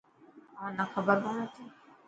[0.51, 1.63] اوهان نا کبر ڪون هتي.